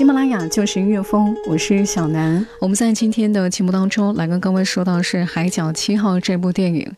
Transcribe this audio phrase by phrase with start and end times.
[0.00, 2.46] 喜马拉雅就是音乐风，我是小南。
[2.58, 6.90] 我们在今天的节目当中来跟各位说到是《海角七号》这部电影。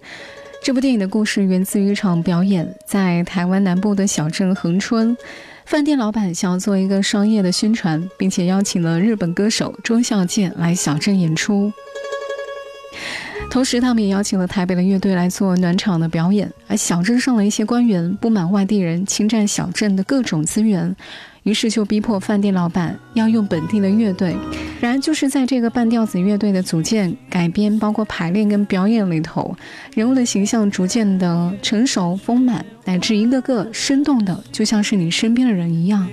[0.63, 5.17] 这部电影的故事源自于一场表演，在台湾南部的小镇恒春，
[5.67, 11.73] 饭店老板想要做一个商业的宣传，并且邀请了日本歌手周孝健来小镇演出。
[13.51, 16.49] 同时，他们也邀请了台北的乐队来做暖场的表演。
[16.69, 20.95] 而小镇上的一些官员不满外地人侵占小镇的各种资源。
[21.43, 24.37] 于是就逼迫饭店老板要用本地的乐队。
[24.81, 29.57] 然而，就是在这个半吊子乐队的组建、改编、包括排练跟表演里头，
[29.95, 36.09] 人物的形象逐渐的成熟丰满，乃至一个个生动的，就像是你身边的人一样。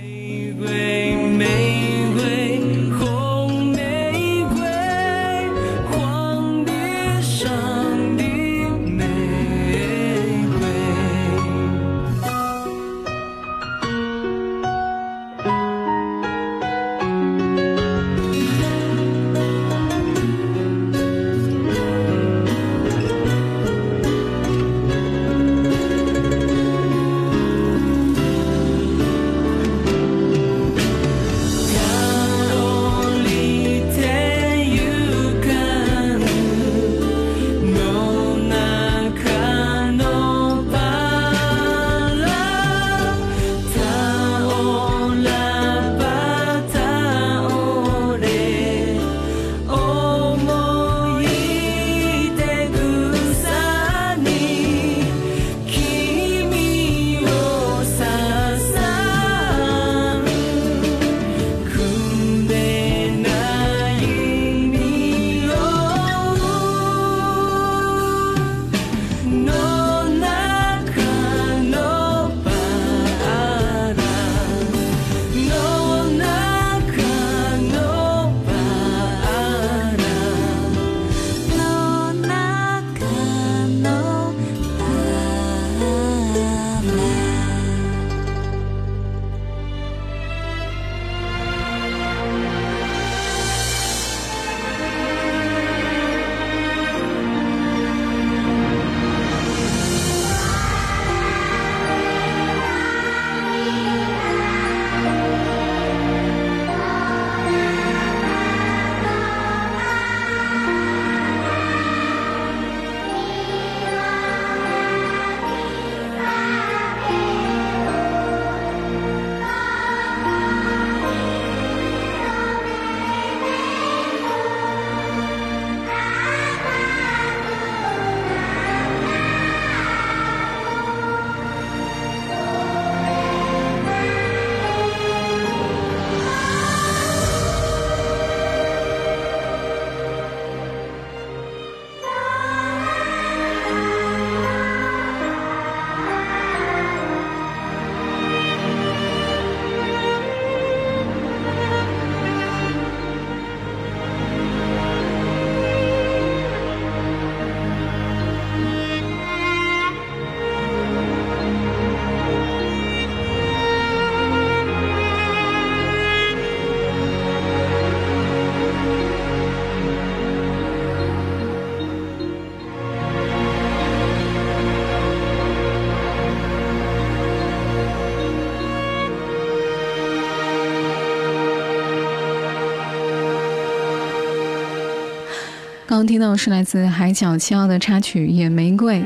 [185.90, 189.00] 刚听到是来自《海角七号》的插曲《野玫瑰》。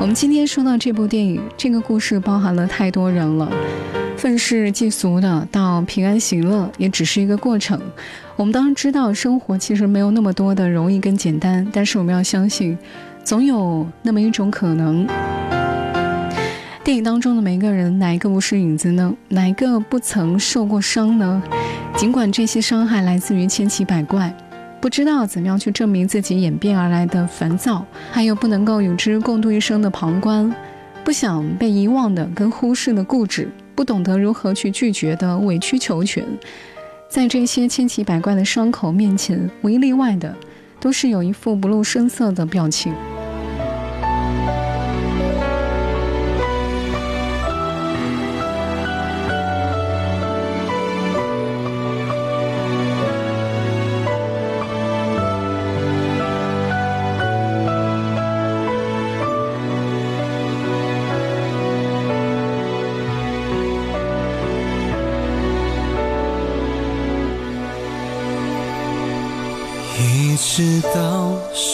[0.00, 3.48] 我们今天说到这部电影，这个故事包含了太多人了，
[4.16, 7.80] 愤世嫉俗的到平安喜乐，也只是一个过程。
[8.34, 12.76] 我们当然知道，生活其实没有那么多的容易跟简单，但是我们要相信，
[13.22, 15.06] 总有那么一种可能。
[16.82, 19.14] 电影当中的每一个人，哪一个不是影子呢？
[19.28, 21.40] 哪一个不曾受过伤呢？
[21.94, 24.34] 尽管这些伤害来自于千奇百怪。
[24.80, 30.54] 不知道怎么样去证明自己演变而来的烦躁，还有不能够与之共度一生的旁观，
[31.02, 36.24] 不想被遗忘的跟忽视的固执，不懂得如何去拒绝的委曲求全，
[37.08, 40.34] 在这些千奇百怪的伤口面前，无一例外的，
[40.78, 42.94] 都是有一副不露声色的表情。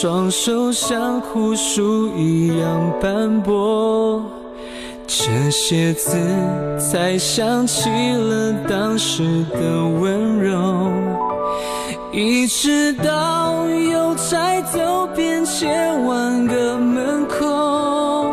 [0.05, 4.23] 双手像枯树一样斑驳，
[5.07, 6.15] 这些字
[6.77, 10.91] 才想起了当时的温柔。
[12.13, 18.31] 一直到邮差走遍千万个门口，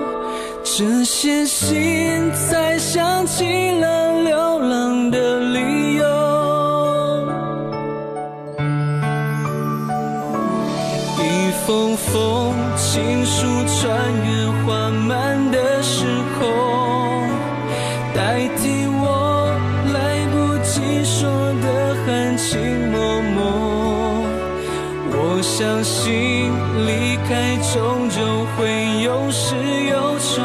[0.63, 4.02] 这些信才想起了
[12.93, 13.89] 情书穿
[14.23, 16.05] 越缓慢的时
[16.39, 16.47] 空，
[18.15, 19.51] 代替我
[19.95, 19.97] 来
[20.31, 21.27] 不及说
[21.63, 22.61] 的含情
[22.91, 22.99] 脉
[23.33, 23.41] 脉。
[25.09, 26.53] 我相信
[26.87, 28.21] 离开终究
[28.59, 28.61] 会
[29.01, 29.57] 有始
[29.89, 30.45] 有终，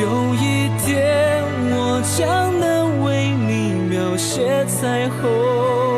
[0.00, 5.91] 有一天我将能为你描写彩虹。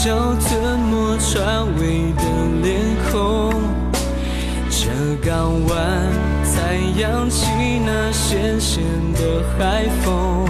[0.00, 2.22] 角吞没船尾的
[2.62, 2.70] 脸
[3.10, 3.52] 孔，
[4.70, 4.86] 这
[5.28, 5.74] 港湾
[6.44, 7.46] 才扬起
[7.84, 8.80] 那咸咸
[9.14, 10.46] 的海风。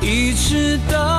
[0.00, 1.13] 一直到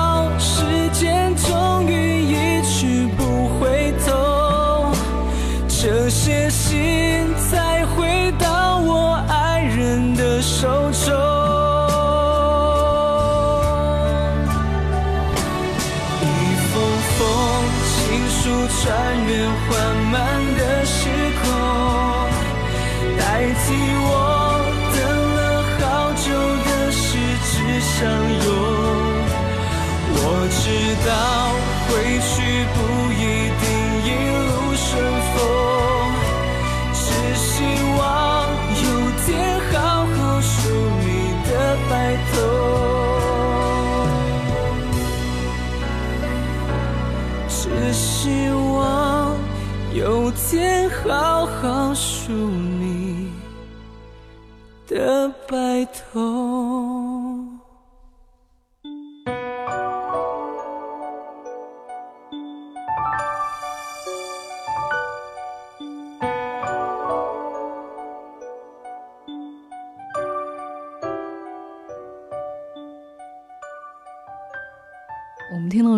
[30.46, 30.62] 我知
[31.04, 31.10] 道
[31.88, 31.90] 回
[32.22, 32.30] 去
[32.70, 32.78] 不
[33.10, 33.20] 一
[33.58, 33.66] 定
[34.06, 34.08] 一
[34.46, 34.86] 路顺
[35.34, 35.36] 风，
[36.94, 37.02] 只
[37.34, 37.44] 希
[37.98, 38.00] 望
[38.84, 38.86] 有
[39.26, 39.26] 天
[39.72, 39.74] 好
[40.06, 40.54] 好数
[41.02, 41.04] 你
[41.50, 41.50] 的
[41.90, 41.92] 白
[42.30, 42.34] 头，
[47.48, 47.58] 只
[47.92, 48.06] 希
[48.50, 49.34] 望。
[49.94, 53.32] 有天好好数你
[54.86, 55.28] 的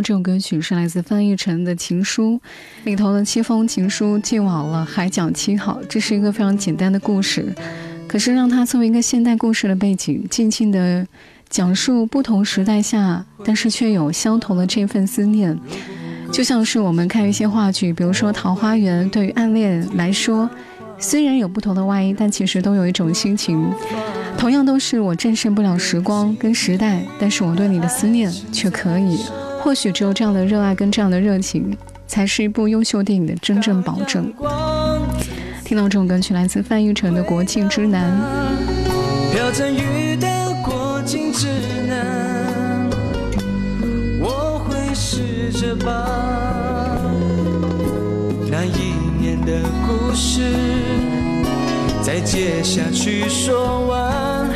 [0.00, 2.40] 这首歌曲是来自翻译成的情书，
[2.84, 5.80] 里头的七封情书寄往了海角七号。
[5.88, 7.54] 这是一个非常简单的故事，
[8.06, 11.06] 可是让它作为一个现代故事的背景，静静的
[11.48, 15.58] 讲述不同时代下，但是却有相同的这份思念。
[16.30, 20.48] 就像是我们看一些话剧，比如说《桃花源》，对于暗恋来说，
[20.98, 23.66] 虽然有不同的外衣，但其实都有一种心情。
[24.36, 29.18] 同样都是我战胜不了时光跟时代，但是我对你的思念却可以。
[29.62, 34.32] 或许只有这样的热爱跟这样的热情，才是一部优秀电影的真正保证。
[35.64, 38.10] 听到这首歌曲，来自范逸臣的《国庆之南》。
[39.34, 40.26] 飘着雨的
[40.64, 41.46] 国境之
[41.86, 42.88] 南，
[44.20, 46.98] 我会试着把
[48.50, 50.40] 那一年的故事。
[52.02, 54.48] 再接下去说完，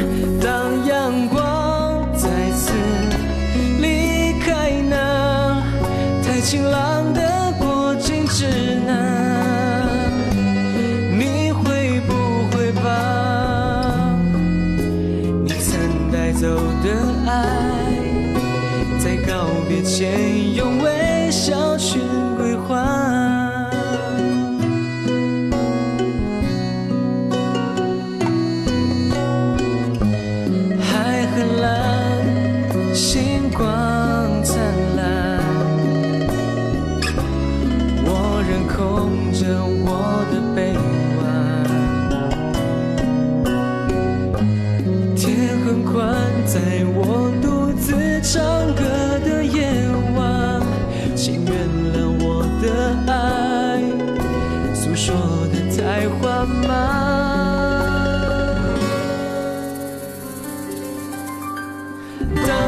[62.47, 62.62] 将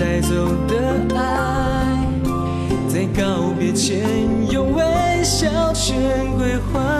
[0.00, 0.28] 带走
[0.66, 2.08] 的爱
[2.88, 4.00] 在告别前
[4.50, 4.82] 用微
[5.22, 6.99] 笑全归还。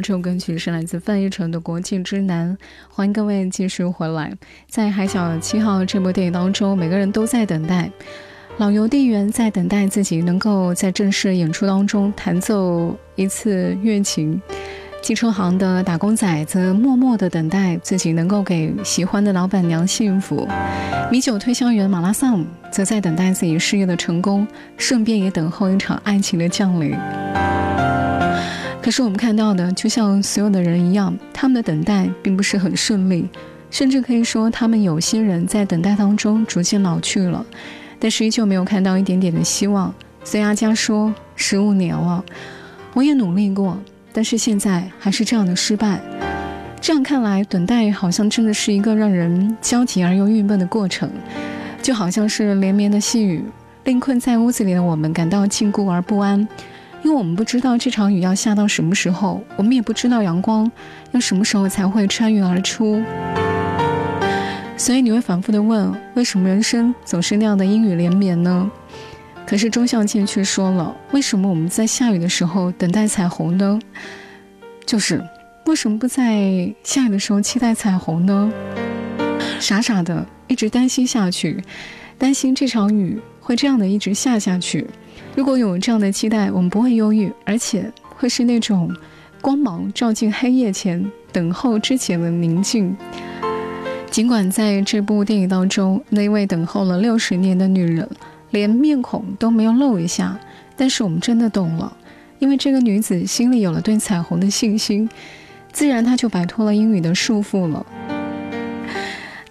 [0.00, 2.56] 这首歌曲是来自范逸臣的《国际之南》，
[2.88, 4.32] 欢迎各位继续回来。
[4.68, 7.90] 在《海角七号》这部电影当中，每个人都在等待。
[8.58, 14.40] 老邮递员在等待自己能够在正式演出当中弹奏一次乐琴，
[15.02, 20.48] 汽车行的打工仔则默默的等待自己能够给喜欢的老板娘幸福。
[21.10, 26.96] 米酒推销员马拉桑则在等待自己事业的成功，顺便也等候一场爱情的降临。
[28.86, 33.28] 可是我们看到的，就像所有的人一样，他们的等待并不是很顺利，
[33.68, 37.44] 甚至可以说，他们有些人在等待当中逐渐老去了，
[37.98, 39.92] 但是依旧没有看到一点点的希望。
[40.22, 42.24] 所以阿佳说：“十五年了，
[42.94, 43.76] 我也努力过，
[44.12, 46.00] 但是现在还是这样的失败。”
[46.80, 51.10] 这样看来，等待好像真的是一个让人焦急而又郁闷的过程，
[51.82, 53.42] 就好像是连绵的细雨，
[53.82, 56.46] 令困在屋子里的我们感到禁锢而不安。
[57.06, 60.68] 因为我们不知道这场雨要下到什么时候，我们也不知道阳光
[61.12, 63.00] 要什么时候才会穿云而出，
[64.76, 68.68] 所以你会反复的问：为什么人生总是那样的阴雨连绵呢？
[69.46, 73.78] 可是钟孝健却说了：为什么我们在下雨的时候等待彩虹呢？
[74.84, 75.24] 就是
[75.66, 78.52] 为什么不在下雨的时候期待彩虹呢？
[79.60, 81.62] 傻傻的一直担心下去，
[82.18, 84.84] 担心这场雨会这样的一直下下去。
[85.36, 88.90] 如果有这样的期待，我们不会忧郁，而且会是那种
[89.42, 92.96] 光芒照进黑夜前等候之前的宁静。
[94.10, 98.08] 尽管在这部电影当中，那位等候了六十年的女人
[98.50, 100.40] 连面孔都没有露一下，
[100.74, 101.94] 但是我们真的懂了，
[102.38, 105.06] 因为这个女子心里有了对彩虹的信心，
[105.70, 107.84] 自然她就摆脱了阴雨的束缚了，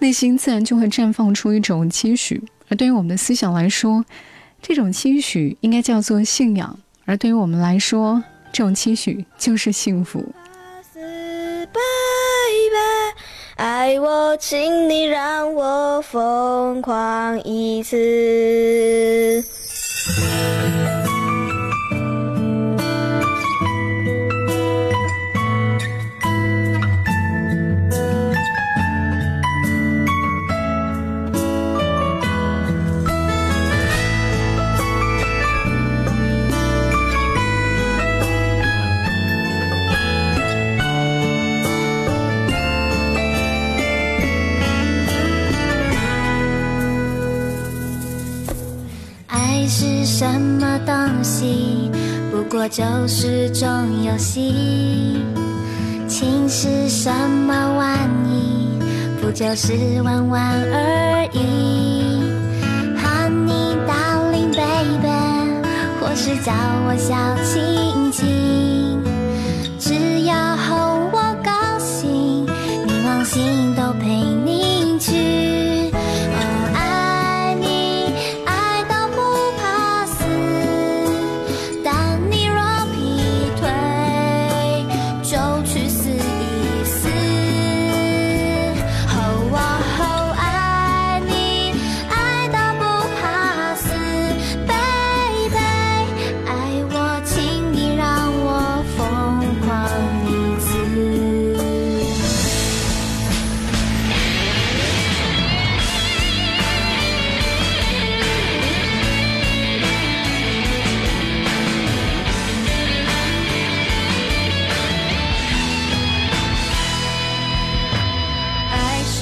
[0.00, 2.42] 内心自然就会绽放出一种期许。
[2.68, 4.04] 而对于我们的思想来说，
[4.60, 8.22] 这种期许应该叫做信仰，而对于我们来说，
[8.52, 10.24] 这种期许就是幸福。
[13.56, 19.42] 爱我，请你让我疯狂一次。
[52.68, 53.68] 就是种
[54.04, 55.24] 游戏。
[56.08, 58.78] 情是什么玩意？
[59.20, 60.42] 不就是玩玩
[60.72, 62.22] 而已。
[62.96, 65.08] 喊你 darling baby，
[66.00, 66.52] 或是叫
[66.86, 68.24] 我小亲亲，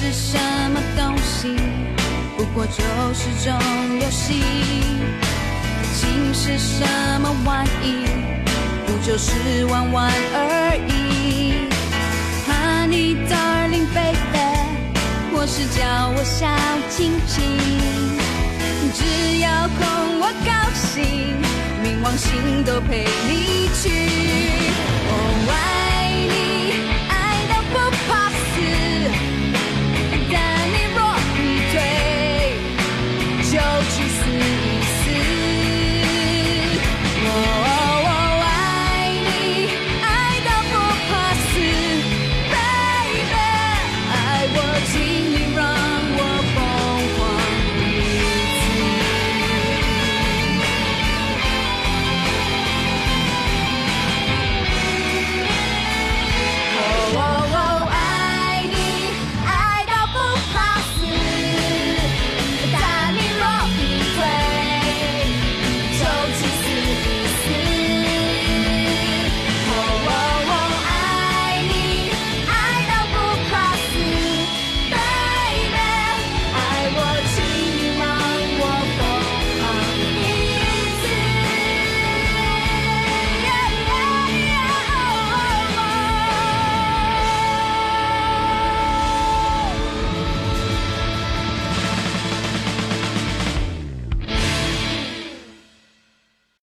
[0.05, 0.37] 是什
[0.69, 1.55] 么东西
[2.37, 2.83] 不过就
[3.13, 3.51] 是种
[3.99, 4.43] 游戏。
[5.95, 6.85] 情是什
[7.19, 8.05] 么玩意
[8.85, 11.65] 不就是玩玩而已。
[12.45, 14.15] Honey darling baby
[15.33, 15.81] 或是叫
[16.15, 16.45] 我小
[16.87, 17.57] 亲亲
[18.93, 21.03] 只要哄我高兴
[21.83, 23.85] 冥王星都陪你去。